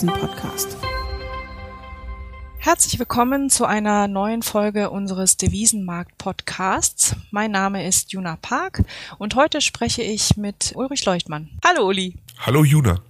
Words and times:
Devisen-Podcast. 0.00 0.78
Herzlich 2.58 2.98
willkommen 2.98 3.50
zu 3.50 3.66
einer 3.66 4.08
neuen 4.08 4.42
Folge 4.42 4.88
unseres 4.88 5.36
Devisenmarkt-Podcasts. 5.36 7.16
Mein 7.30 7.50
Name 7.50 7.86
ist 7.86 8.12
Juna 8.12 8.38
Park 8.40 8.82
und 9.18 9.34
heute 9.34 9.60
spreche 9.60 10.02
ich 10.02 10.38
mit 10.38 10.72
Ulrich 10.74 11.04
Leuchtmann. 11.04 11.50
Hallo 11.62 11.86
Uli. 11.86 12.16
Hallo 12.38 12.64
Juna. 12.64 13.02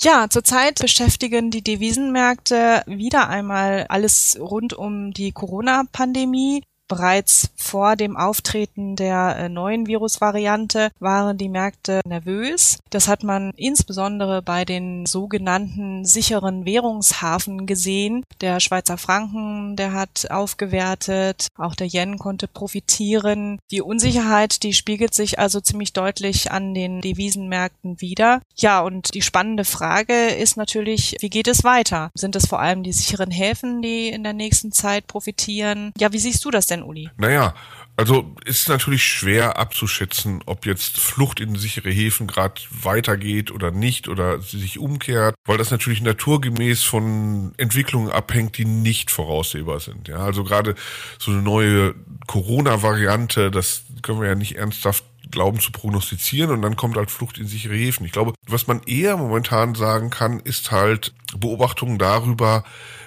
Ja, 0.00 0.28
zurzeit 0.30 0.78
beschäftigen 0.78 1.50
die 1.50 1.62
Devisenmärkte 1.62 2.84
wieder 2.86 3.28
einmal 3.28 3.84
alles 3.90 4.38
rund 4.40 4.72
um 4.72 5.12
die 5.12 5.32
Corona-Pandemie. 5.32 6.62
Bereits 6.94 7.50
vor 7.56 7.96
dem 7.96 8.16
Auftreten 8.16 8.94
der 8.94 9.36
äh, 9.36 9.48
neuen 9.48 9.88
Virusvariante 9.88 10.90
waren 11.00 11.36
die 11.36 11.48
Märkte 11.48 12.00
nervös. 12.06 12.78
Das 12.90 13.08
hat 13.08 13.24
man 13.24 13.50
insbesondere 13.56 14.42
bei 14.42 14.64
den 14.64 15.04
sogenannten 15.04 16.04
sicheren 16.04 16.66
Währungshafen 16.66 17.66
gesehen. 17.66 18.22
Der 18.40 18.60
Schweizer 18.60 18.96
Franken, 18.96 19.74
der 19.74 19.92
hat 19.92 20.30
aufgewertet, 20.30 21.48
auch 21.58 21.74
der 21.74 21.88
Yen 21.88 22.16
konnte 22.16 22.46
profitieren. 22.46 23.58
Die 23.72 23.82
Unsicherheit, 23.82 24.62
die 24.62 24.72
spiegelt 24.72 25.14
sich 25.14 25.40
also 25.40 25.60
ziemlich 25.60 25.94
deutlich 25.94 26.52
an 26.52 26.74
den 26.74 27.00
Devisenmärkten 27.00 28.00
wieder. 28.00 28.40
Ja, 28.54 28.82
und 28.82 29.14
die 29.14 29.22
spannende 29.22 29.64
Frage 29.64 30.26
ist 30.28 30.56
natürlich, 30.56 31.16
wie 31.18 31.30
geht 31.30 31.48
es 31.48 31.64
weiter? 31.64 32.12
Sind 32.14 32.36
es 32.36 32.46
vor 32.46 32.60
allem 32.60 32.84
die 32.84 32.92
sicheren 32.92 33.32
Häfen, 33.32 33.82
die 33.82 34.10
in 34.10 34.22
der 34.22 34.32
nächsten 34.32 34.70
Zeit 34.70 35.08
profitieren? 35.08 35.92
Ja, 35.98 36.12
wie 36.12 36.20
siehst 36.20 36.44
du 36.44 36.52
das 36.52 36.68
denn, 36.68 36.83
Uli? 36.86 37.10
Naja, 37.16 37.54
also 37.96 38.34
ist 38.44 38.68
natürlich 38.68 39.04
schwer 39.04 39.56
abzuschätzen, 39.56 40.42
ob 40.46 40.66
jetzt 40.66 40.98
Flucht 40.98 41.38
in 41.38 41.54
sichere 41.54 41.90
Häfen 41.90 42.26
gerade 42.26 42.60
weitergeht 42.82 43.52
oder 43.52 43.70
nicht 43.70 44.08
oder 44.08 44.40
sich 44.40 44.78
umkehrt, 44.78 45.36
weil 45.44 45.58
das 45.58 45.70
natürlich 45.70 46.02
naturgemäß 46.02 46.82
von 46.82 47.52
Entwicklungen 47.56 48.10
abhängt, 48.10 48.58
die 48.58 48.64
nicht 48.64 49.12
voraussehbar 49.12 49.78
sind. 49.78 50.08
Ja, 50.08 50.18
also 50.18 50.42
gerade 50.42 50.74
so 51.18 51.30
eine 51.30 51.42
neue 51.42 51.94
Corona-Variante, 52.26 53.52
das 53.52 53.84
können 54.02 54.20
wir 54.20 54.28
ja 54.28 54.34
nicht 54.34 54.56
ernsthaft 54.56 55.04
glauben 55.30 55.60
zu 55.60 55.72
prognostizieren 55.72 56.50
und 56.50 56.62
dann 56.62 56.76
kommt 56.76 56.96
halt 56.96 57.10
Flucht 57.10 57.38
in 57.38 57.46
sichere 57.46 57.74
Häfen. 57.74 58.04
Ich 58.04 58.12
glaube, 58.12 58.34
was 58.46 58.66
man 58.66 58.82
eher 58.86 59.16
momentan 59.16 59.74
sagen 59.74 60.10
kann, 60.10 60.40
ist 60.40 60.70
halt 60.70 61.12
Beobachtungen 61.38 61.98
darüber, 61.98 62.64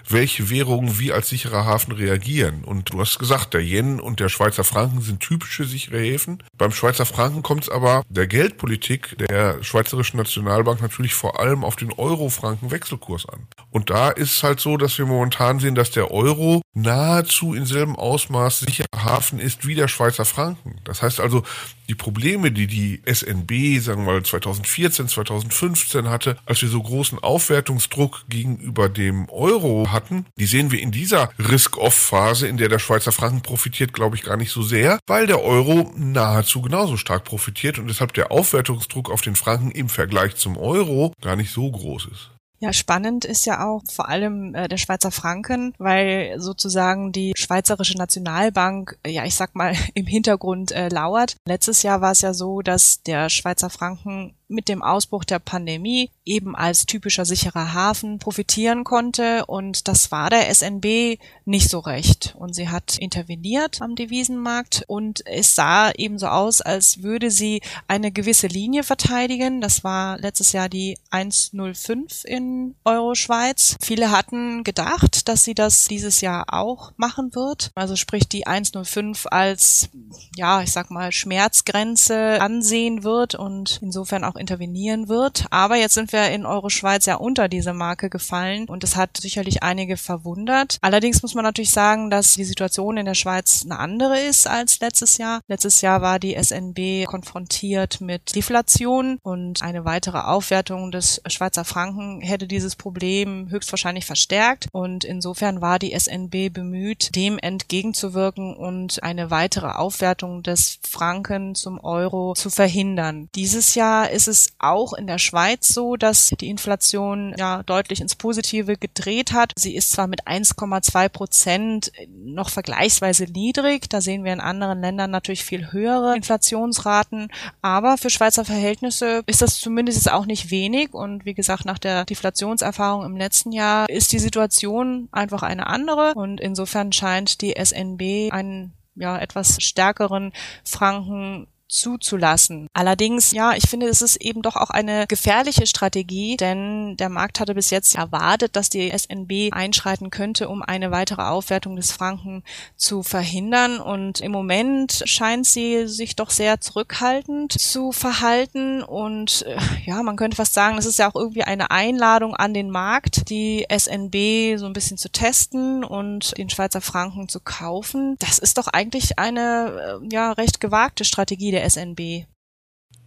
welche 0.10 0.50
Währungen 0.50 1.00
wie 1.00 1.12
als 1.12 1.30
sicherer 1.30 1.66
Hafen 1.66 1.92
reagieren. 1.92 2.64
Und 2.64 2.94
du 2.94 3.00
hast 3.00 3.20
gesagt, 3.20 3.54
der 3.54 3.62
Yen 3.62 4.00
und 4.00 4.20
der 4.20 4.30
Schweizer 4.30 4.64
Franken 4.64 5.02
sind 5.02 5.20
typische 5.20 5.66
sichere 5.66 6.00
Häfen. 6.00 6.44
Beim 6.58 6.72
Schweizer 6.72 7.06
Franken 7.06 7.44
kommt 7.44 7.64
es 7.64 7.70
aber 7.70 8.04
der 8.10 8.28
Geldpolitik 8.28 9.18
der 9.18 9.64
Schweizerischen 9.64 10.18
Nationalbank 10.18 10.82
natürlich 10.82 11.14
vor 11.14 11.40
allem 11.40 11.64
auf 11.64 11.76
den 11.76 11.92
Euro-Franken-Wechselkurs 11.92 13.28
an. 13.28 13.48
Und 13.72 13.90
da 13.90 14.10
ist 14.10 14.38
es 14.38 14.44
halt 14.44 14.60
so, 14.60 14.78
dass 14.78 14.98
wir 14.98 15.06
momentan 15.06 15.60
sehen, 15.60 15.76
dass 15.76 15.92
der 15.92 16.12
Euro 16.12 16.62
nahezu 16.74 17.54
in 17.54 17.66
selben 17.66 17.96
Ausmaß 17.96 18.60
sicherer 18.62 18.88
Hafen 18.96 19.40
ist 19.40 19.68
wie 19.68 19.76
der 19.76 19.88
Schweizer 19.88 20.26
Franken. 20.26 20.80
Das 20.84 21.02
heißt 21.02 21.20
also, 21.20 21.44
die 21.90 21.96
Probleme, 21.96 22.52
die 22.52 22.68
die 22.68 23.02
SNB, 23.06 23.82
sagen 23.82 24.06
wir 24.06 24.14
mal 24.14 24.24
2014, 24.24 25.08
2015 25.08 26.10
hatte, 26.10 26.38
als 26.46 26.62
wir 26.62 26.70
so 26.70 26.82
großen 26.82 27.20
Aufwertungsdruck 27.20 28.17
gegenüber 28.30 28.90
dem 28.90 29.30
Euro 29.30 29.92
hatten, 29.92 30.26
die 30.38 30.46
sehen 30.46 30.72
wir 30.72 30.82
in 30.82 30.92
dieser 30.92 31.30
Risk-Off-Phase, 31.38 32.48
in 32.48 32.58
der 32.58 32.70
der 32.70 32.80
Schweizer 32.80 33.12
Franken 33.12 33.42
profitiert, 33.42 33.94
glaube 33.94 34.16
ich, 34.16 34.24
gar 34.24 34.38
nicht 34.38 34.52
so 34.52 34.62
sehr, 34.62 35.00
weil 35.08 35.28
der 35.28 35.44
Euro 35.44 35.92
nahezu 35.96 36.62
genauso 36.62 36.98
stark 36.98 37.24
profitiert 37.24 37.80
und 37.80 37.88
deshalb 37.88 38.14
der 38.14 38.32
Aufwertungsdruck 38.32 39.10
auf 39.12 39.22
den 39.22 39.36
Franken 39.36 39.72
im 39.72 39.90
Vergleich 39.90 40.36
zum 40.36 40.58
Euro 40.58 41.14
gar 41.22 41.36
nicht 41.36 41.52
so 41.52 41.70
groß 41.70 42.08
ist. 42.12 42.32
Ja, 42.60 42.74
spannend 42.74 43.24
ist 43.24 43.46
ja 43.46 43.68
auch 43.68 43.84
vor 43.88 44.10
allem 44.10 44.56
äh, 44.56 44.68
der 44.68 44.78
Schweizer 44.78 45.12
Franken, 45.12 45.74
weil 45.78 46.40
sozusagen 46.40 47.12
die 47.12 47.34
Schweizerische 47.36 47.98
Nationalbank, 47.98 48.98
ja, 49.06 49.26
ich 49.26 49.36
sag 49.36 49.54
mal, 49.56 49.76
im 49.94 50.08
Hintergrund 50.08 50.72
äh, 50.72 50.90
lauert. 50.90 51.36
Letztes 51.46 51.84
Jahr 51.84 52.02
war 52.02 52.14
es 52.14 52.22
ja 52.22 52.34
so, 52.34 52.62
dass 52.62 53.04
der 53.04 53.30
Schweizer 53.30 53.70
Franken 53.70 54.34
mit 54.48 54.70
dem 54.70 54.82
Ausbruch 54.82 55.24
der 55.24 55.40
Pandemie 55.40 56.10
eben 56.26 56.56
als 56.56 56.86
typischer 56.86 57.26
sicherer 57.26 57.74
Hafen 57.74 58.20
profitieren 58.20 58.84
konnte 58.84 59.46
und 59.46 59.88
das 59.88 60.12
war 60.12 60.30
der 60.30 60.54
SNB 60.54 61.20
nicht 61.46 61.70
so 61.70 61.80
recht 61.80 62.36
und 62.38 62.54
sie 62.54 62.70
hat 62.70 62.98
interveniert 62.98 63.82
am 63.82 63.96
Devisenmarkt 63.96 64.84
und 64.88 65.26
es 65.26 65.56
sah 65.56 65.92
eben 65.92 66.20
so 66.20 66.28
aus, 66.28 66.62
als 66.62 67.04
würde 67.04 67.32
sie 67.32 67.62
eine 67.88 68.12
gewisse 68.12 68.48
Linie 68.48 68.84
verteidigen. 68.84 69.62
Das 69.62 69.84
war 69.84 70.18
letztes 70.20 70.52
Jahr 70.52 70.70
die 70.70 70.98
105 71.10 72.24
in 72.26 72.76
Euro 72.86 73.16
Schweiz. 73.16 73.78
Viele 73.82 74.12
hatten 74.12 74.64
gedacht, 74.64 75.28
dass 75.28 75.44
sie 75.44 75.56
das 75.56 75.88
dieses 75.88 76.22
Jahr 76.22 76.46
auch 76.54 76.92
machen 76.98 77.36
wird. 77.36 77.72
Also 77.76 77.96
sprich 77.96 78.28
die 78.28 78.48
105 78.48 79.28
als 79.32 79.90
ja, 80.36 80.62
ich 80.62 80.72
sag 80.72 80.92
mal 80.92 81.12
Schmerzgrenze 81.12 82.42
ansehen 82.42 83.04
wird 83.04 83.36
und 83.36 83.80
insofern 83.82 84.24
auch 84.24 84.36
intervenieren 84.38 85.10
wird. 85.10 85.46
Aber 85.52 85.76
jetzt 85.76 85.94
sind 85.94 86.12
wir 86.12 86.30
in 86.30 86.46
Euro-Schweiz 86.46 87.06
ja 87.06 87.16
unter 87.16 87.48
diese 87.48 87.74
Marke 87.74 88.10
gefallen 88.10 88.66
und 88.68 88.84
es 88.84 88.96
hat 88.96 89.18
sicherlich 89.18 89.64
einige 89.64 89.98
verwundert. 89.98 90.78
Allerdings 90.82 91.22
muss 91.22 91.36
man 91.36 91.44
natürlich 91.44 91.72
sagen, 91.72 92.10
dass 92.10 92.34
die 92.34 92.44
Situation 92.44 92.98
in 92.98 93.06
der 93.06 93.16
Schweiz 93.16 93.64
eine 93.64 93.80
andere 93.80 94.20
ist 94.20 94.48
als 94.48 94.80
letztes 94.80 95.18
Jahr. 95.18 95.42
Letztes 95.48 95.82
Jahr 95.82 96.02
war 96.02 96.20
die 96.20 96.36
SNB 96.42 97.06
konfrontiert 97.06 98.02
mit 98.02 98.36
Deflation 98.36 99.20
und 99.24 99.62
eine 99.62 99.86
weitere 99.86 100.20
Aufwertung 100.20 100.92
des 100.92 101.22
Schweizer 101.28 101.66
Franken 101.66 102.22
hätte 102.22 102.48
dieses 102.48 102.76
Problem 102.76 103.50
höchstwahrscheinlich 103.50 104.06
verstärkt 104.06 104.68
und 104.72 105.04
insofern 105.04 105.62
war 105.62 105.80
die 105.80 105.98
SNB 105.98 106.54
bemüht, 106.54 107.16
dem 107.16 107.38
entgegenzuwirken 107.40 108.56
und 108.56 109.04
eine 109.04 109.32
weitere 109.32 109.68
Aufwertung 109.68 110.44
des 110.44 110.80
Franken 110.88 111.56
zum 111.56 111.80
Euro 111.80 112.34
zu 112.34 112.50
verhindern. 112.50 113.30
Dieses 113.36 113.76
Jahr 113.76 114.10
ist 114.10 114.27
es 114.28 114.54
auch 114.60 114.94
in 114.94 115.08
der 115.08 115.18
Schweiz 115.18 115.68
so, 115.68 115.96
dass 115.96 116.30
die 116.40 116.50
Inflation 116.50 117.36
ja 117.38 117.64
deutlich 117.64 118.02
ins 118.02 118.16
Positive 118.16 118.78
gedreht 118.78 119.34
hat. 119.34 119.54
Sie 119.56 119.76
ist 119.76 119.92
zwar 119.92 120.08
mit 120.08 120.28
1,2 120.28 121.10
Prozent 121.10 121.92
noch 122.10 122.50
vergleichsweise 122.50 123.26
niedrig, 123.26 123.90
da 123.90 124.02
sehen 124.02 124.24
wir 124.24 124.34
in 124.34 124.40
anderen 124.40 124.82
Ländern 124.82 125.12
natürlich 125.12 125.44
viel 125.44 125.72
höhere 125.72 126.16
Inflationsraten, 126.16 127.30
aber 127.62 127.98
für 127.98 128.10
Schweizer 128.10 128.46
Verhältnisse 128.46 129.24
ist 129.26 129.42
das 129.42 129.60
zumindest 129.60 130.12
auch 130.12 130.26
nicht 130.26 130.52
wenig. 130.52 130.94
Und 130.94 131.26
wie 131.26 131.34
gesagt, 131.34 131.66
nach 131.66 131.80
der 131.80 132.06
Deflationserfahrung 132.06 133.06
im 133.06 133.18
letzten 133.18 133.52
Jahr 133.52 133.90
ist 133.90 134.12
die 134.12 134.20
Situation 134.20 135.10
einfach 135.12 135.44
eine 135.44 135.68
andere. 135.68 136.14
Und 136.16 136.40
insofern 136.40 136.92
scheint 136.92 137.42
die 137.42 137.56
SNB 137.58 138.32
einen 138.32 138.74
ja, 138.96 139.18
etwas 139.18 139.62
stärkeren 139.62 140.34
Franken 140.64 141.48
zuzulassen. 141.68 142.70
Allerdings, 142.74 143.32
ja, 143.32 143.54
ich 143.54 143.70
finde, 143.70 143.88
es 143.88 144.02
ist 144.02 144.18
eben 144.18 144.42
doch 144.42 144.56
auch 144.56 144.70
eine 144.70 145.08
gefährliche 145.08 145.68
Strategie, 145.68 146.38
denn 146.38 146.96
der 146.98 147.10
Markt 147.10 147.40
hatte 147.40 147.56
bis 147.56 147.70
jetzt 147.70 147.96
erwartet, 147.96 148.56
dass 148.56 148.70
die 148.70 148.90
SNB 148.90 149.52
einschreiten 149.52 150.10
könnte, 150.10 150.48
um 150.48 150.62
eine 150.62 150.92
weitere 150.92 151.24
Aufwertung 151.24 151.76
des 151.76 151.92
Franken 151.92 152.44
zu 152.76 153.04
verhindern. 153.04 153.80
Und 153.80 154.22
im 154.22 154.32
Moment 154.32 155.04
scheint 155.06 155.46
sie 155.46 155.88
sich 155.88 156.16
doch 156.16 156.30
sehr 156.30 156.62
zurückhaltend 156.62 157.54
zu 157.60 157.92
verhalten. 157.92 158.82
Und 158.84 159.46
äh, 159.46 159.58
ja, 159.86 160.02
man 160.04 160.16
könnte 160.16 160.38
fast 160.38 160.54
sagen, 160.54 160.78
das 160.78 160.86
ist 160.86 161.00
ja 161.00 161.10
auch 161.10 161.16
irgendwie 161.16 161.44
eine 161.44 161.72
Einladung 161.72 162.36
an 162.36 162.54
den 162.54 162.70
Markt, 162.70 163.30
die 163.30 163.66
SNB 163.70 164.58
so 164.58 164.66
ein 164.66 164.74
bisschen 164.74 164.98
zu 164.98 165.10
testen 165.10 165.84
und 165.84 166.38
den 166.38 166.50
Schweizer 166.50 166.82
Franken 166.82 167.28
zu 167.28 167.40
kaufen. 167.40 168.16
Das 168.20 168.40
ist 168.40 168.58
doch 168.58 168.68
eigentlich 168.68 169.20
eine 169.20 170.00
äh, 170.02 170.08
ja 170.14 170.32
recht 170.32 170.60
gewagte 170.60 171.04
Strategie 171.04 171.57
der 171.58 171.70
SNB. 171.70 172.26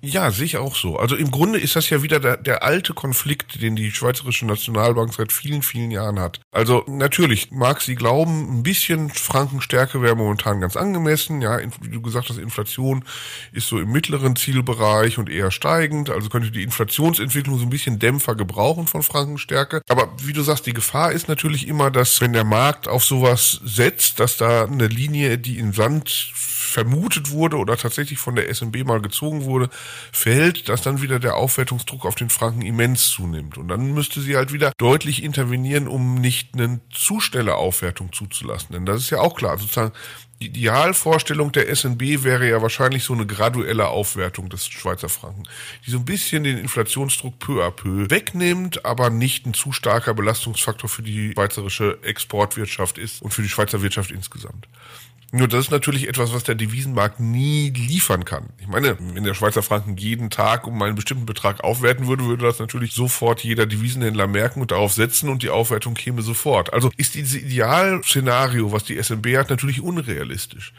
Ja, 0.02 0.30
sehe 0.30 0.46
ich 0.46 0.56
auch 0.56 0.76
so. 0.76 0.96
Also 0.96 1.14
im 1.14 1.30
Grunde 1.30 1.58
ist 1.58 1.76
das 1.76 1.90
ja 1.90 2.02
wieder 2.02 2.20
der, 2.20 2.38
der, 2.38 2.62
alte 2.62 2.94
Konflikt, 2.94 3.60
den 3.60 3.76
die 3.76 3.90
Schweizerische 3.90 4.46
Nationalbank 4.46 5.12
seit 5.12 5.30
vielen, 5.30 5.62
vielen 5.62 5.90
Jahren 5.90 6.18
hat. 6.18 6.40
Also 6.52 6.84
natürlich 6.86 7.50
mag 7.50 7.82
sie 7.82 7.96
glauben, 7.96 8.60
ein 8.60 8.62
bisschen 8.62 9.10
Frankenstärke 9.10 10.00
wäre 10.00 10.16
momentan 10.16 10.60
ganz 10.60 10.76
angemessen. 10.76 11.42
Ja, 11.42 11.58
wie 11.82 11.90
du 11.90 12.00
gesagt 12.00 12.30
hast, 12.30 12.38
Inflation 12.38 13.04
ist 13.52 13.68
so 13.68 13.78
im 13.78 13.92
mittleren 13.92 14.36
Zielbereich 14.36 15.18
und 15.18 15.28
eher 15.28 15.50
steigend. 15.50 16.08
Also 16.08 16.30
könnte 16.30 16.50
die 16.50 16.62
Inflationsentwicklung 16.62 17.58
so 17.58 17.64
ein 17.66 17.70
bisschen 17.70 17.98
Dämpfer 17.98 18.34
gebrauchen 18.34 18.86
von 18.86 19.02
Frankenstärke. 19.02 19.82
Aber 19.88 20.08
wie 20.22 20.32
du 20.32 20.42
sagst, 20.42 20.64
die 20.64 20.72
Gefahr 20.72 21.12
ist 21.12 21.28
natürlich 21.28 21.68
immer, 21.68 21.90
dass 21.90 22.22
wenn 22.22 22.32
der 22.32 22.44
Markt 22.44 22.88
auf 22.88 23.04
sowas 23.04 23.60
setzt, 23.64 24.18
dass 24.18 24.38
da 24.38 24.64
eine 24.64 24.86
Linie, 24.86 25.36
die 25.36 25.58
in 25.58 25.74
Sand 25.74 26.30
vermutet 26.70 27.30
wurde 27.30 27.56
oder 27.56 27.76
tatsächlich 27.76 28.18
von 28.18 28.36
der 28.36 28.52
SNB 28.54 28.84
mal 28.84 29.02
gezogen 29.02 29.44
wurde, 29.44 29.68
fällt, 30.12 30.68
dass 30.68 30.82
dann 30.82 31.02
wieder 31.02 31.18
der 31.18 31.36
Aufwertungsdruck 31.36 32.04
auf 32.04 32.14
den 32.14 32.30
Franken 32.30 32.62
immens 32.62 33.10
zunimmt. 33.10 33.58
Und 33.58 33.68
dann 33.68 33.92
müsste 33.92 34.20
sie 34.20 34.36
halt 34.36 34.52
wieder 34.52 34.72
deutlich 34.78 35.22
intervenieren, 35.22 35.88
um 35.88 36.14
nicht 36.14 36.54
eine 36.54 36.80
zu 36.90 37.20
schnelle 37.20 37.54
Aufwertung 37.54 38.12
zuzulassen. 38.12 38.72
Denn 38.72 38.86
das 38.86 39.02
ist 39.02 39.10
ja 39.10 39.20
auch 39.20 39.34
klar, 39.34 39.58
sozusagen 39.58 39.92
die 40.40 40.46
Idealvorstellung 40.46 41.52
der 41.52 41.74
SNB 41.74 42.24
wäre 42.24 42.48
ja 42.48 42.62
wahrscheinlich 42.62 43.04
so 43.04 43.12
eine 43.12 43.26
graduelle 43.26 43.88
Aufwertung 43.88 44.48
des 44.48 44.66
Schweizer 44.66 45.10
Franken, 45.10 45.42
die 45.84 45.90
so 45.90 45.98
ein 45.98 46.06
bisschen 46.06 46.44
den 46.44 46.56
Inflationsdruck 46.56 47.38
peu 47.38 47.62
à 47.62 47.70
peu 47.70 48.08
wegnimmt, 48.08 48.86
aber 48.86 49.10
nicht 49.10 49.44
ein 49.44 49.52
zu 49.52 49.72
starker 49.72 50.14
Belastungsfaktor 50.14 50.88
für 50.88 51.02
die 51.02 51.32
schweizerische 51.32 51.98
Exportwirtschaft 52.02 52.96
ist 52.96 53.20
und 53.20 53.34
für 53.34 53.42
die 53.42 53.50
Schweizer 53.50 53.82
Wirtschaft 53.82 54.10
insgesamt. 54.10 54.66
Nur 55.32 55.46
das 55.46 55.66
ist 55.66 55.70
natürlich 55.70 56.08
etwas, 56.08 56.32
was 56.32 56.42
der 56.42 56.56
Devisenmarkt 56.56 57.20
nie 57.20 57.70
liefern 57.70 58.24
kann. 58.24 58.48
Ich 58.58 58.66
meine, 58.66 58.96
wenn 58.98 59.22
der 59.22 59.34
Schweizer 59.34 59.62
Franken 59.62 59.96
jeden 59.96 60.28
Tag 60.28 60.66
um 60.66 60.82
einen 60.82 60.96
bestimmten 60.96 61.24
Betrag 61.24 61.62
aufwerten 61.62 62.08
würde, 62.08 62.24
würde 62.24 62.44
das 62.44 62.58
natürlich 62.58 62.94
sofort 62.94 63.44
jeder 63.44 63.66
Devisenhändler 63.66 64.26
merken 64.26 64.60
und 64.60 64.72
darauf 64.72 64.92
setzen 64.92 65.28
und 65.28 65.44
die 65.44 65.50
Aufwertung 65.50 65.94
käme 65.94 66.22
sofort. 66.22 66.72
Also 66.72 66.90
ist 66.96 67.14
dieses 67.14 67.36
Idealszenario, 67.36 68.72
was 68.72 68.82
die 68.82 69.00
SNB 69.00 69.36
hat, 69.36 69.50
natürlich 69.50 69.80
unrealistisch. 69.80 70.72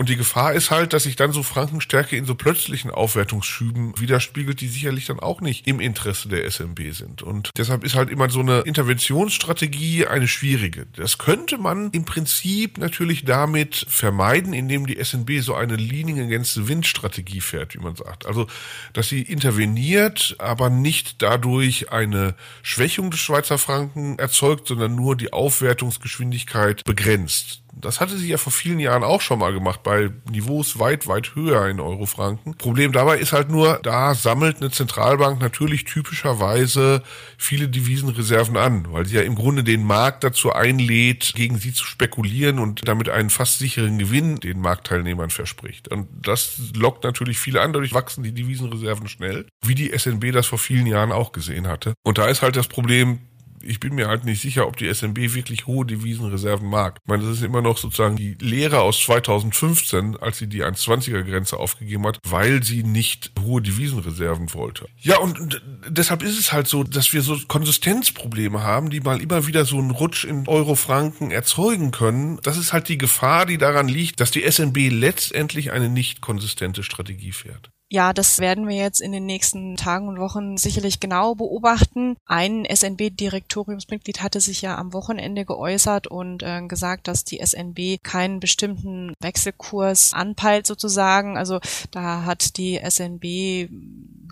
Und 0.00 0.08
die 0.08 0.16
Gefahr 0.16 0.54
ist 0.54 0.70
halt, 0.70 0.94
dass 0.94 1.02
sich 1.02 1.14
dann 1.14 1.32
so 1.32 1.42
Frankenstärke 1.42 2.16
in 2.16 2.24
so 2.24 2.34
plötzlichen 2.34 2.90
Aufwertungsschüben 2.90 4.00
widerspiegelt, 4.00 4.62
die 4.62 4.68
sicherlich 4.68 5.04
dann 5.04 5.20
auch 5.20 5.42
nicht 5.42 5.66
im 5.66 5.78
Interesse 5.78 6.30
der 6.30 6.50
SMB 6.50 6.94
sind. 6.94 7.20
Und 7.22 7.50
deshalb 7.58 7.84
ist 7.84 7.96
halt 7.96 8.08
immer 8.08 8.30
so 8.30 8.40
eine 8.40 8.60
Interventionsstrategie 8.60 10.06
eine 10.06 10.26
schwierige. 10.26 10.86
Das 10.96 11.18
könnte 11.18 11.58
man 11.58 11.90
im 11.90 12.06
Prinzip 12.06 12.78
natürlich 12.78 13.26
damit 13.26 13.84
vermeiden, 13.90 14.54
indem 14.54 14.86
die 14.86 14.96
SNB 15.04 15.42
so 15.42 15.54
eine 15.54 15.76
Leaning 15.76 16.18
against 16.18 16.54
the 16.54 16.66
Wind 16.66 16.86
Strategie 16.86 17.42
fährt, 17.42 17.74
wie 17.74 17.80
man 17.80 17.94
sagt. 17.94 18.24
Also, 18.24 18.46
dass 18.94 19.10
sie 19.10 19.20
interveniert, 19.20 20.34
aber 20.38 20.70
nicht 20.70 21.20
dadurch 21.20 21.92
eine 21.92 22.36
Schwächung 22.62 23.10
des 23.10 23.20
Schweizer 23.20 23.58
Franken 23.58 24.18
erzeugt, 24.18 24.66
sondern 24.66 24.94
nur 24.94 25.14
die 25.14 25.34
Aufwertungsgeschwindigkeit 25.34 26.84
begrenzt. 26.84 27.60
Das 27.72 28.00
hatte 28.00 28.16
sie 28.16 28.28
ja 28.28 28.36
vor 28.36 28.52
vielen 28.52 28.80
Jahren 28.80 29.04
auch 29.04 29.20
schon 29.20 29.38
mal 29.38 29.52
gemacht, 29.52 29.82
bei 29.82 30.10
Niveaus 30.30 30.78
weit, 30.78 31.06
weit 31.06 31.34
höher 31.34 31.68
in 31.68 31.80
Eurofranken. 31.80 32.56
Problem 32.56 32.92
dabei 32.92 33.18
ist 33.18 33.32
halt 33.32 33.50
nur, 33.50 33.80
da 33.82 34.14
sammelt 34.14 34.58
eine 34.58 34.70
Zentralbank 34.70 35.40
natürlich 35.40 35.84
typischerweise 35.84 37.02
viele 37.38 37.68
Devisenreserven 37.68 38.56
an, 38.56 38.86
weil 38.90 39.06
sie 39.06 39.16
ja 39.16 39.22
im 39.22 39.34
Grunde 39.34 39.64
den 39.64 39.84
Markt 39.84 40.24
dazu 40.24 40.52
einlädt, 40.52 41.32
gegen 41.34 41.58
sie 41.58 41.72
zu 41.72 41.84
spekulieren 41.84 42.58
und 42.58 42.86
damit 42.88 43.08
einen 43.08 43.30
fast 43.30 43.58
sicheren 43.58 43.98
Gewinn 43.98 44.40
den 44.40 44.60
Marktteilnehmern 44.60 45.30
verspricht. 45.30 45.88
Und 45.88 46.08
das 46.22 46.58
lockt 46.74 47.04
natürlich 47.04 47.38
viele 47.38 47.60
an, 47.60 47.72
dadurch 47.72 47.94
wachsen 47.94 48.22
die 48.22 48.32
Devisenreserven 48.32 49.08
schnell, 49.08 49.46
wie 49.64 49.74
die 49.74 49.96
SNB 49.96 50.32
das 50.32 50.46
vor 50.46 50.58
vielen 50.58 50.86
Jahren 50.86 51.12
auch 51.12 51.32
gesehen 51.32 51.66
hatte. 51.66 51.94
Und 52.02 52.18
da 52.18 52.26
ist 52.26 52.42
halt 52.42 52.56
das 52.56 52.68
Problem, 52.68 53.20
ich 53.62 53.80
bin 53.80 53.94
mir 53.94 54.08
halt 54.08 54.24
nicht 54.24 54.40
sicher, 54.40 54.66
ob 54.66 54.76
die 54.76 54.92
SMB 54.92 55.34
wirklich 55.34 55.66
hohe 55.66 55.86
Devisenreserven 55.86 56.68
mag. 56.68 56.98
Ich 57.02 57.08
meine, 57.08 57.24
das 57.24 57.38
ist 57.38 57.42
immer 57.42 57.62
noch 57.62 57.78
sozusagen 57.78 58.16
die 58.16 58.34
Lehre 58.40 58.80
aus 58.80 59.00
2015, 59.04 60.16
als 60.16 60.38
sie 60.38 60.46
die 60.46 60.64
1,20er 60.64 61.22
Grenze 61.22 61.58
aufgegeben 61.58 62.06
hat, 62.06 62.18
weil 62.24 62.62
sie 62.62 62.82
nicht 62.82 63.32
hohe 63.40 63.62
Devisenreserven 63.62 64.52
wollte. 64.54 64.86
Ja, 65.00 65.18
und 65.18 65.62
deshalb 65.88 66.22
ist 66.22 66.38
es 66.38 66.52
halt 66.52 66.66
so, 66.66 66.84
dass 66.84 67.12
wir 67.12 67.22
so 67.22 67.38
Konsistenzprobleme 67.48 68.62
haben, 68.62 68.90
die 68.90 69.00
mal 69.00 69.20
immer 69.20 69.46
wieder 69.46 69.64
so 69.64 69.78
einen 69.78 69.90
Rutsch 69.90 70.24
in 70.24 70.46
Euro-Franken 70.48 71.30
erzeugen 71.30 71.90
können. 71.90 72.38
Das 72.42 72.56
ist 72.56 72.72
halt 72.72 72.88
die 72.88 72.98
Gefahr, 72.98 73.46
die 73.46 73.58
daran 73.58 73.88
liegt, 73.88 74.20
dass 74.20 74.30
die 74.30 74.50
SNB 74.50 74.90
letztendlich 74.90 75.72
eine 75.72 75.88
nicht 75.88 76.20
konsistente 76.20 76.82
Strategie 76.82 77.32
fährt. 77.32 77.70
Ja, 77.92 78.12
das 78.12 78.38
werden 78.38 78.68
wir 78.68 78.76
jetzt 78.76 79.00
in 79.00 79.10
den 79.10 79.26
nächsten 79.26 79.76
Tagen 79.76 80.06
und 80.06 80.20
Wochen 80.20 80.56
sicherlich 80.56 81.00
genau 81.00 81.34
beobachten. 81.34 82.16
Ein 82.24 82.64
SNB-Direktoriumsmitglied 82.64 84.22
hatte 84.22 84.40
sich 84.40 84.62
ja 84.62 84.78
am 84.78 84.92
Wochenende 84.92 85.44
geäußert 85.44 86.06
und 86.06 86.44
äh, 86.44 86.62
gesagt, 86.68 87.08
dass 87.08 87.24
die 87.24 87.44
SNB 87.44 88.00
keinen 88.00 88.38
bestimmten 88.38 89.12
Wechselkurs 89.20 90.12
anpeilt 90.14 90.68
sozusagen. 90.68 91.36
Also 91.36 91.58
da 91.90 92.24
hat 92.24 92.58
die 92.58 92.80
SNB 92.80 93.68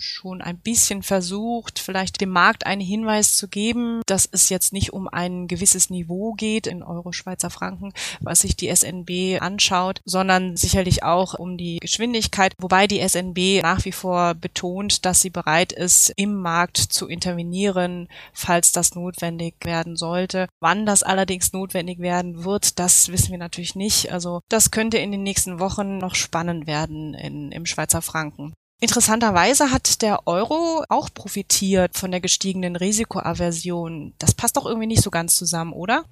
schon 0.00 0.40
ein 0.40 0.58
bisschen 0.58 1.02
versucht, 1.02 1.81
vielleicht 1.81 2.20
dem 2.20 2.31
Markt 2.31 2.64
einen 2.66 2.81
Hinweis 2.81 3.37
zu 3.37 3.49
geben, 3.49 4.02
dass 4.06 4.28
es 4.31 4.49
jetzt 4.49 4.72
nicht 4.72 4.93
um 4.93 5.08
ein 5.08 5.49
gewisses 5.49 5.90
Niveau 5.90 6.34
geht 6.34 6.69
in 6.69 6.84
Euro, 6.84 7.11
Schweizer 7.11 7.50
Franken, 7.50 7.93
was 8.20 8.40
sich 8.40 8.56
die 8.56 8.75
SNB 8.75 9.43
anschaut, 9.43 10.00
sondern 10.04 10.56
sicherlich 10.56 11.02
auch 11.02 11.34
um 11.34 11.56
die 11.56 11.78
Geschwindigkeit, 11.81 12.52
wobei 12.58 12.87
die 12.87 13.06
SNB 13.06 13.38
nach 13.62 13.84
wie 13.84 13.92
vor 13.92 14.34
betont, 14.34 15.04
dass 15.04 15.20
sie 15.20 15.30
bereit 15.30 15.72
ist, 15.72 16.12
im 16.16 16.40
Markt 16.40 16.76
zu 16.76 17.08
intervenieren, 17.08 18.08
falls 18.32 18.72
das 18.72 18.94
notwendig 18.94 19.54
werden 19.64 19.96
sollte. 19.96 20.48
Wann 20.60 20.86
das 20.86 21.02
allerdings 21.02 21.52
notwendig 21.52 21.98
werden 21.98 22.44
wird, 22.44 22.78
das 22.78 23.10
wissen 23.10 23.30
wir 23.30 23.38
natürlich 23.38 23.74
nicht. 23.74 24.12
Also 24.12 24.40
das 24.48 24.70
könnte 24.70 24.98
in 24.98 25.12
den 25.12 25.22
nächsten 25.22 25.60
Wochen 25.60 25.98
noch 25.98 26.14
spannend 26.14 26.66
werden 26.66 27.14
in, 27.14 27.52
im 27.52 27.66
Schweizer 27.66 28.02
Franken. 28.02 28.52
Interessanterweise 28.80 29.72
hat 29.72 30.02
der 30.02 30.26
Euro 30.26 30.84
auch 30.88 31.08
profitiert 31.12 31.98
von 31.98 32.12
der 32.12 32.20
gestiegenen 32.20 32.76
Risikoaversion. 32.76 34.14
Das 34.18 34.34
passt 34.34 34.56
doch 34.56 34.66
irgendwie 34.66 34.86
nicht 34.86 35.02
so 35.02 35.10
ganz 35.10 35.34
zusammen, 35.34 35.72
oder? 35.72 36.04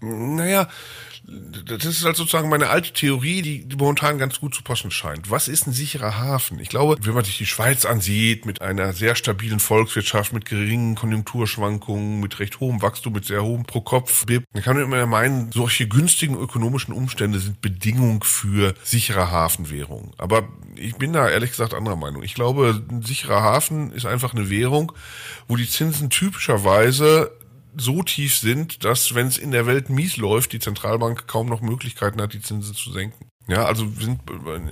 Naja, 0.00 0.68
das 1.66 1.84
ist 1.84 2.04
halt 2.04 2.16
sozusagen 2.16 2.48
meine 2.48 2.70
alte 2.70 2.92
Theorie, 2.92 3.42
die, 3.42 3.76
momentan 3.76 4.18
ganz 4.18 4.40
gut 4.40 4.54
zu 4.54 4.62
passen 4.62 4.90
scheint. 4.90 5.30
Was 5.30 5.48
ist 5.48 5.66
ein 5.66 5.72
sicherer 5.72 6.18
Hafen? 6.18 6.58
Ich 6.58 6.68
glaube, 6.68 6.96
wenn 7.02 7.14
man 7.14 7.24
sich 7.24 7.36
die 7.36 7.46
Schweiz 7.46 7.84
ansieht, 7.84 8.46
mit 8.46 8.62
einer 8.62 8.92
sehr 8.92 9.14
stabilen 9.14 9.60
Volkswirtschaft, 9.60 10.32
mit 10.32 10.46
geringen 10.46 10.94
Konjunkturschwankungen, 10.94 12.20
mit 12.20 12.38
recht 12.38 12.60
hohem 12.60 12.80
Wachstum, 12.80 13.12
mit 13.12 13.26
sehr 13.26 13.42
hohem 13.42 13.64
Pro-Kopf-BIP, 13.64 14.44
dann 14.52 14.62
kann 14.62 14.76
man 14.76 14.84
immer 14.84 15.06
meinen, 15.06 15.52
solche 15.52 15.86
günstigen 15.86 16.36
ökonomischen 16.36 16.94
Umstände 16.94 17.40
sind 17.40 17.60
Bedingung 17.60 18.24
für 18.24 18.74
sichere 18.82 19.30
Hafenwährung. 19.30 20.14
Aber 20.16 20.48
ich 20.76 20.96
bin 20.96 21.12
da 21.12 21.28
ehrlich 21.28 21.50
gesagt 21.50 21.74
anderer 21.74 21.96
Meinung. 21.96 22.22
Ich 22.22 22.34
glaube, 22.34 22.82
ein 22.88 23.02
sicherer 23.02 23.42
Hafen 23.42 23.92
ist 23.92 24.06
einfach 24.06 24.32
eine 24.32 24.48
Währung, 24.48 24.92
wo 25.46 25.56
die 25.56 25.68
Zinsen 25.68 26.08
typischerweise 26.08 27.32
so 27.80 28.02
tief 28.02 28.36
sind, 28.36 28.84
dass 28.84 29.14
wenn 29.14 29.26
es 29.26 29.38
in 29.38 29.50
der 29.50 29.66
Welt 29.66 29.90
mies 29.90 30.16
läuft, 30.16 30.52
die 30.52 30.58
Zentralbank 30.58 31.26
kaum 31.26 31.48
noch 31.48 31.60
Möglichkeiten 31.60 32.20
hat, 32.20 32.32
die 32.32 32.42
Zinsen 32.42 32.74
zu 32.74 32.92
senken. 32.92 33.28
Ja, 33.48 33.64
also 33.64 33.96
wir 33.96 34.04
sind 34.04 34.20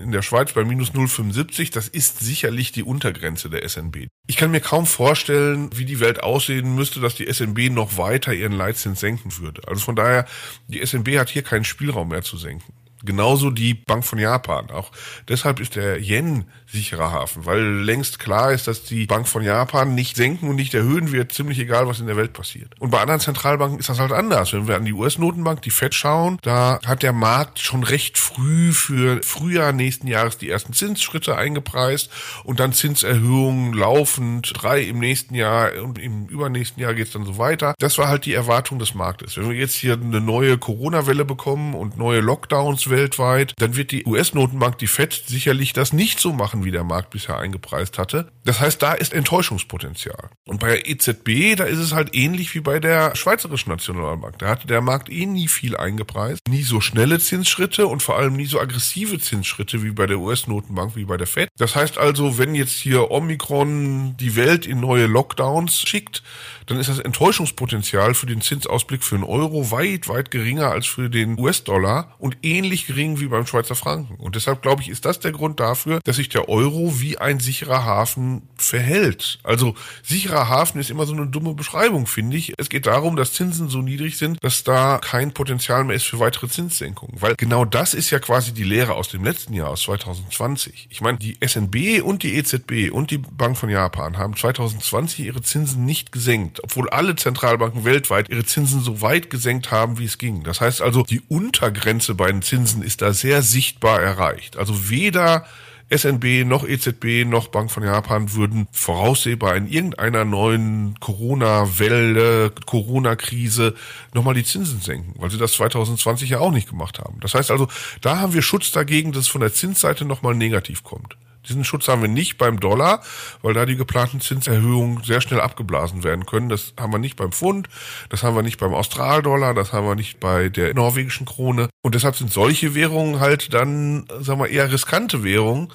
in 0.02 0.12
der 0.12 0.20
Schweiz 0.20 0.52
bei 0.52 0.62
minus 0.62 0.90
0,75. 0.90 1.72
Das 1.72 1.88
ist 1.88 2.20
sicherlich 2.20 2.72
die 2.72 2.82
Untergrenze 2.82 3.48
der 3.48 3.66
SNB. 3.66 4.08
Ich 4.26 4.36
kann 4.36 4.50
mir 4.50 4.60
kaum 4.60 4.84
vorstellen, 4.84 5.70
wie 5.74 5.86
die 5.86 5.98
Welt 5.98 6.22
aussehen 6.22 6.74
müsste, 6.74 7.00
dass 7.00 7.14
die 7.14 7.32
SNB 7.32 7.70
noch 7.70 7.96
weiter 7.96 8.34
ihren 8.34 8.52
Leitzins 8.52 9.00
senken 9.00 9.38
würde. 9.38 9.66
Also 9.66 9.80
von 9.82 9.96
daher, 9.96 10.26
die 10.68 10.84
SNB 10.84 11.16
hat 11.16 11.30
hier 11.30 11.42
keinen 11.42 11.64
Spielraum 11.64 12.08
mehr 12.08 12.22
zu 12.22 12.36
senken. 12.36 12.74
Genauso 13.06 13.50
die 13.50 13.74
Bank 13.74 14.04
von 14.04 14.18
Japan. 14.18 14.70
Auch 14.70 14.92
deshalb 15.28 15.60
ist 15.60 15.76
der 15.76 15.98
Yen 16.00 16.44
sicherer 16.66 17.12
Hafen, 17.12 17.46
weil 17.46 17.62
längst 17.62 18.18
klar 18.18 18.52
ist, 18.52 18.66
dass 18.66 18.82
die 18.82 19.06
Bank 19.06 19.28
von 19.28 19.42
Japan 19.42 19.94
nicht 19.94 20.16
senken 20.16 20.48
und 20.48 20.56
nicht 20.56 20.74
erhöhen 20.74 21.12
wird, 21.12 21.32
ziemlich 21.32 21.58
egal, 21.58 21.86
was 21.86 22.00
in 22.00 22.06
der 22.06 22.16
Welt 22.16 22.32
passiert. 22.32 22.72
Und 22.80 22.90
bei 22.90 23.00
anderen 23.00 23.20
Zentralbanken 23.20 23.78
ist 23.78 23.88
das 23.88 24.00
halt 24.00 24.12
anders. 24.12 24.52
Wenn 24.52 24.68
wir 24.68 24.76
an 24.76 24.84
die 24.84 24.92
US-Notenbank, 24.92 25.62
die 25.62 25.70
Fed 25.70 25.94
schauen, 25.94 26.38
da 26.42 26.80
hat 26.84 27.02
der 27.02 27.12
Markt 27.12 27.60
schon 27.60 27.84
recht 27.84 28.18
früh 28.18 28.72
für 28.72 29.22
Frühjahr 29.22 29.72
nächsten 29.72 30.08
Jahres 30.08 30.38
die 30.38 30.50
ersten 30.50 30.72
Zinsschritte 30.72 31.36
eingepreist 31.36 32.10
und 32.44 32.60
dann 32.60 32.72
Zinserhöhungen 32.72 33.72
laufend, 33.72 34.52
drei 34.54 34.82
im 34.82 34.98
nächsten 34.98 35.34
Jahr 35.34 35.70
und 35.82 35.98
im 35.98 36.26
übernächsten 36.26 36.82
Jahr 36.82 36.94
geht's 36.94 37.12
dann 37.12 37.24
so 37.24 37.38
weiter. 37.38 37.74
Das 37.78 37.96
war 37.98 38.08
halt 38.08 38.26
die 38.26 38.34
Erwartung 38.34 38.78
des 38.78 38.94
Marktes. 38.94 39.36
Wenn 39.36 39.48
wir 39.48 39.56
jetzt 39.56 39.76
hier 39.76 39.94
eine 39.94 40.20
neue 40.20 40.58
Corona-Welle 40.58 41.24
bekommen 41.24 41.74
und 41.74 41.96
neue 41.96 42.20
Lockdowns 42.20 42.88
weltweit, 42.96 43.52
dann 43.58 43.76
wird 43.76 43.92
die 43.92 44.04
US-Notenbank, 44.04 44.78
die 44.78 44.86
Fed, 44.86 45.22
sicherlich 45.26 45.72
das 45.72 45.92
nicht 45.92 46.18
so 46.18 46.32
machen, 46.32 46.64
wie 46.64 46.70
der 46.70 46.82
Markt 46.82 47.10
bisher 47.10 47.38
eingepreist 47.38 47.98
hatte. 47.98 48.32
Das 48.44 48.60
heißt, 48.60 48.82
da 48.82 48.94
ist 48.94 49.12
Enttäuschungspotenzial. 49.12 50.30
Und 50.46 50.60
bei 50.60 50.68
der 50.68 50.88
EZB, 50.88 51.56
da 51.56 51.64
ist 51.64 51.78
es 51.78 51.92
halt 51.92 52.14
ähnlich 52.14 52.54
wie 52.54 52.60
bei 52.60 52.80
der 52.80 53.14
Schweizerischen 53.14 53.70
Nationalbank. 53.70 54.38
Da 54.38 54.48
hatte 54.48 54.66
der 54.66 54.80
Markt 54.80 55.10
eh 55.10 55.26
nie 55.26 55.48
viel 55.48 55.76
eingepreist, 55.76 56.40
nie 56.48 56.62
so 56.62 56.80
schnelle 56.80 57.18
Zinsschritte 57.18 57.86
und 57.86 58.02
vor 58.02 58.16
allem 58.16 58.34
nie 58.34 58.46
so 58.46 58.58
aggressive 58.60 59.18
Zinsschritte 59.18 59.82
wie 59.82 59.90
bei 59.90 60.06
der 60.06 60.18
US-Notenbank, 60.18 60.96
wie 60.96 61.04
bei 61.04 61.16
der 61.16 61.26
Fed. 61.26 61.50
Das 61.58 61.76
heißt 61.76 61.98
also, 61.98 62.38
wenn 62.38 62.54
jetzt 62.54 62.74
hier 62.74 63.10
Omikron 63.10 64.16
die 64.16 64.36
Welt 64.36 64.66
in 64.66 64.80
neue 64.80 65.06
Lockdowns 65.06 65.80
schickt, 65.80 66.22
dann 66.66 66.78
ist 66.78 66.88
das 66.88 66.98
Enttäuschungspotenzial 66.98 68.14
für 68.14 68.26
den 68.26 68.40
Zinsausblick 68.40 69.02
für 69.02 69.14
einen 69.14 69.24
Euro 69.24 69.70
weit, 69.70 70.08
weit 70.08 70.30
geringer 70.30 70.70
als 70.70 70.86
für 70.86 71.08
den 71.08 71.38
US-Dollar 71.38 72.14
und 72.18 72.36
ähnlich 72.42 72.86
gering 72.86 73.20
wie 73.20 73.26
beim 73.26 73.46
Schweizer 73.46 73.76
Franken. 73.76 74.16
Und 74.16 74.34
deshalb 74.34 74.62
glaube 74.62 74.82
ich, 74.82 74.88
ist 74.88 75.04
das 75.04 75.20
der 75.20 75.32
Grund 75.32 75.60
dafür, 75.60 76.00
dass 76.04 76.16
sich 76.16 76.28
der 76.28 76.48
Euro 76.48 77.00
wie 77.00 77.18
ein 77.18 77.40
sicherer 77.40 77.84
Hafen 77.84 78.42
verhält. 78.56 79.38
Also 79.44 79.74
sicherer 80.02 80.48
Hafen 80.48 80.80
ist 80.80 80.90
immer 80.90 81.06
so 81.06 81.14
eine 81.14 81.26
dumme 81.26 81.54
Beschreibung, 81.54 82.06
finde 82.06 82.36
ich. 82.36 82.54
Es 82.58 82.68
geht 82.68 82.86
darum, 82.86 83.16
dass 83.16 83.32
Zinsen 83.32 83.68
so 83.68 83.80
niedrig 83.82 84.18
sind, 84.18 84.42
dass 84.42 84.64
da 84.64 84.98
kein 84.98 85.32
Potenzial 85.32 85.84
mehr 85.84 85.96
ist 85.96 86.06
für 86.06 86.18
weitere 86.18 86.48
Zinssenkungen. 86.48 87.20
Weil 87.20 87.36
genau 87.36 87.64
das 87.64 87.94
ist 87.94 88.10
ja 88.10 88.18
quasi 88.18 88.52
die 88.52 88.64
Lehre 88.64 88.94
aus 88.94 89.08
dem 89.08 89.24
letzten 89.24 89.54
Jahr, 89.54 89.70
aus 89.70 89.82
2020. 89.82 90.88
Ich 90.90 91.00
meine, 91.00 91.18
die 91.18 91.36
SNB 91.44 92.02
und 92.02 92.22
die 92.22 92.34
EZB 92.34 92.90
und 92.90 93.10
die 93.10 93.18
Bank 93.18 93.56
von 93.56 93.68
Japan 93.68 94.18
haben 94.18 94.36
2020 94.36 95.20
ihre 95.20 95.42
Zinsen 95.42 95.84
nicht 95.84 96.10
gesenkt, 96.12 96.55
obwohl 96.62 96.88
alle 96.90 97.16
Zentralbanken 97.16 97.84
weltweit 97.84 98.28
ihre 98.28 98.44
Zinsen 98.44 98.80
so 98.80 99.02
weit 99.02 99.30
gesenkt 99.30 99.70
haben, 99.70 99.98
wie 99.98 100.04
es 100.04 100.18
ging. 100.18 100.42
Das 100.42 100.60
heißt 100.60 100.82
also, 100.82 101.02
die 101.02 101.22
Untergrenze 101.28 102.14
bei 102.14 102.30
den 102.30 102.42
Zinsen 102.42 102.82
ist 102.82 103.02
da 103.02 103.12
sehr 103.12 103.42
sichtbar 103.42 104.00
erreicht. 104.00 104.56
Also 104.56 104.90
weder 104.90 105.46
SNB 105.88 106.44
noch 106.44 106.66
EZB 106.66 107.24
noch 107.24 107.48
Bank 107.48 107.70
von 107.70 107.84
Japan 107.84 108.32
würden 108.32 108.66
voraussehbar 108.72 109.54
in 109.54 109.68
irgendeiner 109.68 110.24
neuen 110.24 110.98
Corona-Welle, 110.98 112.50
Corona-Krise 112.66 113.74
nochmal 114.12 114.34
die 114.34 114.42
Zinsen 114.42 114.80
senken, 114.80 115.14
weil 115.18 115.30
sie 115.30 115.38
das 115.38 115.52
2020 115.52 116.30
ja 116.30 116.40
auch 116.40 116.50
nicht 116.50 116.68
gemacht 116.68 116.98
haben. 116.98 117.20
Das 117.20 117.34
heißt 117.34 117.52
also, 117.52 117.68
da 118.00 118.18
haben 118.18 118.34
wir 118.34 118.42
Schutz 118.42 118.72
dagegen, 118.72 119.12
dass 119.12 119.24
es 119.24 119.28
von 119.28 119.40
der 119.40 119.54
Zinsseite 119.54 120.04
nochmal 120.04 120.34
negativ 120.34 120.82
kommt. 120.82 121.16
Diesen 121.48 121.64
Schutz 121.64 121.88
haben 121.88 122.02
wir 122.02 122.08
nicht 122.08 122.38
beim 122.38 122.60
Dollar, 122.60 123.02
weil 123.42 123.54
da 123.54 123.66
die 123.66 123.76
geplanten 123.76 124.20
Zinserhöhungen 124.20 125.02
sehr 125.04 125.20
schnell 125.20 125.40
abgeblasen 125.40 126.04
werden 126.04 126.26
können. 126.26 126.48
Das 126.48 126.74
haben 126.78 126.92
wir 126.92 126.98
nicht 126.98 127.16
beim 127.16 127.32
Pfund, 127.32 127.68
das 128.08 128.22
haben 128.22 128.36
wir 128.36 128.42
nicht 128.42 128.58
beim 128.58 128.74
Australdollar, 128.74 129.54
das 129.54 129.72
haben 129.72 129.86
wir 129.86 129.94
nicht 129.94 130.20
bei 130.20 130.48
der 130.48 130.74
norwegischen 130.74 131.26
Krone. 131.26 131.68
Und 131.82 131.94
deshalb 131.94 132.16
sind 132.16 132.32
solche 132.32 132.74
Währungen 132.74 133.20
halt 133.20 133.52
dann, 133.54 134.06
sagen 134.20 134.40
wir, 134.40 134.48
eher 134.48 134.72
riskante 134.72 135.22
Währungen. 135.22 135.72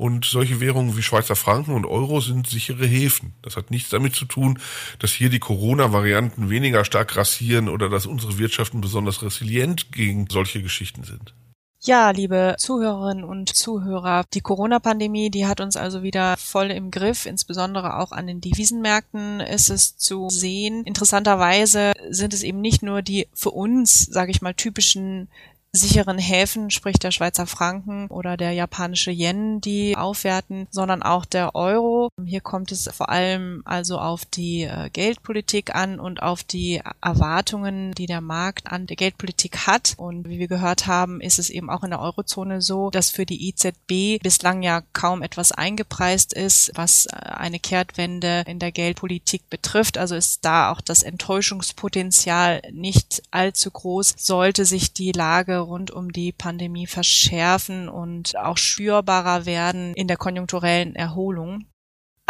Und 0.00 0.24
solche 0.24 0.60
Währungen 0.60 0.96
wie 0.96 1.02
Schweizer 1.02 1.36
Franken 1.36 1.74
und 1.74 1.84
Euro 1.84 2.22
sind 2.22 2.46
sichere 2.46 2.86
Häfen. 2.86 3.34
Das 3.42 3.58
hat 3.58 3.70
nichts 3.70 3.90
damit 3.90 4.14
zu 4.14 4.24
tun, 4.24 4.58
dass 4.98 5.12
hier 5.12 5.28
die 5.28 5.40
Corona-Varianten 5.40 6.48
weniger 6.48 6.86
stark 6.86 7.08
grassieren 7.08 7.68
oder 7.68 7.90
dass 7.90 8.06
unsere 8.06 8.38
Wirtschaften 8.38 8.80
besonders 8.80 9.20
resilient 9.20 9.92
gegen 9.92 10.26
solche 10.30 10.62
Geschichten 10.62 11.04
sind. 11.04 11.34
Ja, 11.82 12.10
liebe 12.10 12.56
Zuhörerinnen 12.58 13.24
und 13.24 13.56
Zuhörer, 13.56 14.24
die 14.34 14.42
Corona-Pandemie, 14.42 15.30
die 15.30 15.46
hat 15.46 15.62
uns 15.62 15.76
also 15.76 16.02
wieder 16.02 16.36
voll 16.36 16.70
im 16.70 16.90
Griff, 16.90 17.24
insbesondere 17.24 17.96
auch 17.96 18.12
an 18.12 18.26
den 18.26 18.42
Devisenmärkten 18.42 19.40
ist 19.40 19.70
es 19.70 19.96
zu 19.96 20.28
sehen. 20.28 20.84
Interessanterweise 20.84 21.92
sind 22.10 22.34
es 22.34 22.42
eben 22.42 22.60
nicht 22.60 22.82
nur 22.82 23.00
die 23.00 23.28
für 23.32 23.52
uns, 23.52 24.04
sage 24.04 24.30
ich 24.30 24.42
mal, 24.42 24.52
typischen 24.52 25.28
sicheren 25.72 26.18
Häfen, 26.18 26.70
sprich 26.70 26.98
der 26.98 27.12
Schweizer 27.12 27.46
Franken 27.46 28.08
oder 28.08 28.36
der 28.36 28.52
japanische 28.52 29.12
Yen, 29.12 29.60
die 29.60 29.96
aufwerten, 29.96 30.66
sondern 30.70 31.02
auch 31.02 31.24
der 31.24 31.54
Euro. 31.54 32.10
Hier 32.24 32.40
kommt 32.40 32.72
es 32.72 32.88
vor 32.92 33.08
allem 33.08 33.62
also 33.64 33.98
auf 33.98 34.24
die 34.24 34.62
äh, 34.62 34.90
Geldpolitik 34.92 35.74
an 35.74 36.00
und 36.00 36.22
auf 36.22 36.42
die 36.42 36.82
Erwartungen, 37.00 37.92
die 37.92 38.06
der 38.06 38.20
Markt 38.20 38.66
an 38.66 38.86
der 38.86 38.96
Geldpolitik 38.96 39.66
hat. 39.68 39.94
Und 39.96 40.28
wie 40.28 40.40
wir 40.40 40.48
gehört 40.48 40.88
haben, 40.88 41.20
ist 41.20 41.38
es 41.38 41.50
eben 41.50 41.70
auch 41.70 41.84
in 41.84 41.90
der 41.90 42.00
Eurozone 42.00 42.62
so, 42.62 42.90
dass 42.90 43.10
für 43.10 43.26
die 43.26 43.48
EZB 43.48 44.20
bislang 44.22 44.62
ja 44.62 44.82
kaum 44.92 45.22
etwas 45.22 45.52
eingepreist 45.52 46.32
ist, 46.32 46.72
was 46.74 47.06
äh, 47.06 47.16
eine 47.16 47.60
Kehrtwende 47.60 48.42
in 48.46 48.58
der 48.58 48.72
Geldpolitik 48.72 49.48
betrifft. 49.48 49.98
Also 49.98 50.16
ist 50.16 50.44
da 50.44 50.72
auch 50.72 50.80
das 50.80 51.04
Enttäuschungspotenzial 51.04 52.62
nicht 52.72 53.22
allzu 53.30 53.70
groß, 53.70 54.14
sollte 54.18 54.64
sich 54.64 54.92
die 54.92 55.12
Lage 55.12 55.59
rund 55.60 55.90
um 55.90 56.12
die 56.12 56.32
Pandemie 56.32 56.86
verschärfen 56.86 57.88
und 57.88 58.36
auch 58.36 58.56
spürbarer 58.56 59.46
werden 59.46 59.94
in 59.94 60.08
der 60.08 60.16
konjunkturellen 60.16 60.94
Erholung. 60.94 61.66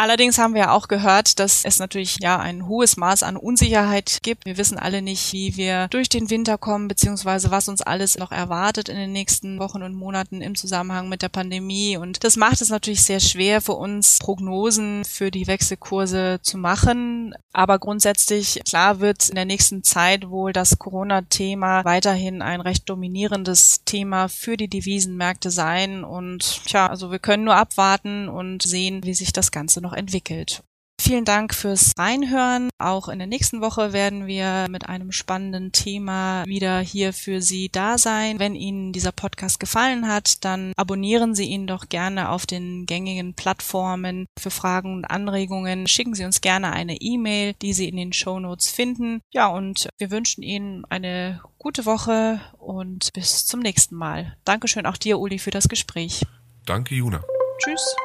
Allerdings 0.01 0.39
haben 0.39 0.55
wir 0.55 0.73
auch 0.73 0.89
gehört, 0.89 1.39
dass 1.41 1.63
es 1.67 1.79
natürlich 1.79 2.17
ja 2.23 2.39
ein 2.39 2.67
hohes 2.67 2.97
Maß 2.97 3.23
an 3.23 3.37
Unsicherheit 3.37 4.21
gibt. 4.23 4.47
Wir 4.47 4.57
wissen 4.57 4.79
alle 4.79 5.03
nicht, 5.03 5.35
wie 5.35 5.59
wir 5.59 5.89
durch 5.89 6.09
den 6.09 6.31
Winter 6.31 6.57
kommen, 6.57 6.89
beziehungsweise 6.89 7.51
was 7.51 7.69
uns 7.69 7.83
alles 7.83 8.17
noch 8.17 8.33
erwartet 8.33 8.89
in 8.89 8.97
den 8.97 9.13
nächsten 9.13 9.59
Wochen 9.59 9.83
und 9.83 9.93
Monaten 9.93 10.41
im 10.41 10.55
Zusammenhang 10.55 11.11
mit 11.11 11.21
der 11.21 11.29
Pandemie. 11.29 11.99
Und 11.99 12.25
das 12.25 12.39
macht 12.39 12.63
es 12.63 12.71
natürlich 12.71 13.03
sehr 13.03 13.21
schwer 13.21 13.61
für 13.61 13.75
uns, 13.75 14.17
Prognosen 14.21 15.05
für 15.05 15.31
die 15.31 15.47
Wechselkurse 15.47 16.41
zu 16.41 16.57
machen. 16.57 17.35
Aber 17.53 17.79
grundsätzlich, 17.79 18.63
klar 18.65 19.01
wird 19.01 19.29
in 19.29 19.35
der 19.35 19.45
nächsten 19.45 19.83
Zeit 19.83 20.31
wohl 20.31 20.55
das 20.55 20.79
Corona-Thema 20.79 21.85
weiterhin 21.85 22.41
ein 22.41 22.63
recht 22.63 22.89
dominierendes 22.89 23.83
Thema 23.85 24.29
für 24.29 24.57
die 24.57 24.69
Devisenmärkte 24.69 25.51
sein. 25.51 26.05
Und 26.05 26.65
tja, 26.65 26.87
also 26.87 27.11
wir 27.11 27.19
können 27.19 27.45
nur 27.45 27.57
abwarten 27.57 28.31
und 28.31 28.63
sehen, 28.63 29.05
wie 29.05 29.13
sich 29.13 29.35
das 29.35 29.51
Ganze 29.51 29.83
noch 29.83 29.90
noch 29.91 29.97
entwickelt. 29.97 30.63
Vielen 31.01 31.25
Dank 31.25 31.55
fürs 31.55 31.95
Reinhören. 31.99 32.69
Auch 32.79 33.09
in 33.09 33.19
der 33.19 33.27
nächsten 33.27 33.63
Woche 33.63 33.95
werden 33.95 34.27
wir 34.27 34.67
mit 34.69 34.87
einem 34.87 35.13
spannenden 35.13 35.73
Thema 35.73 36.45
wieder 36.45 36.81
hier 36.81 37.15
für 37.15 37.41
Sie 37.41 37.71
da 37.71 37.97
sein. 37.97 38.39
Wenn 38.39 38.55
Ihnen 38.55 38.93
dieser 38.93 39.11
Podcast 39.11 39.59
gefallen 39.59 40.09
hat, 40.09 40.45
dann 40.45 40.75
abonnieren 40.77 41.35
Sie 41.35 41.47
ihn 41.47 41.67
doch 41.67 41.89
gerne 41.89 42.29
auf 42.29 42.45
den 42.45 42.85
gängigen 42.85 43.33
Plattformen. 43.33 44.27
Für 44.39 44.51
Fragen 44.51 44.93
und 44.93 45.07
Anregungen 45.07 45.87
schicken 45.87 46.15
Sie 46.15 46.27
uns 46.27 46.43
gerne 46.43 46.71
eine 46.71 46.97
E-Mail, 47.01 47.55
die 47.63 47.73
Sie 47.73 47.89
in 47.89 47.97
den 47.97 48.13
Show 48.13 48.39
Notes 48.39 48.71
finden. 48.71 49.23
Ja, 49.33 49.47
und 49.47 49.89
wir 49.97 50.11
wünschen 50.11 50.43
Ihnen 50.43 50.85
eine 50.91 51.41
gute 51.57 51.87
Woche 51.87 52.43
und 52.59 53.11
bis 53.15 53.47
zum 53.47 53.61
nächsten 53.61 53.97
Mal. 53.97 54.37
Dankeschön 54.45 54.85
auch 54.85 54.99
dir, 54.99 55.19
Uli, 55.19 55.39
für 55.39 55.51
das 55.51 55.71
Gespräch. 55.71 56.27
Danke, 56.67 56.95
Juna. 56.95 57.25
Tschüss. 57.59 57.97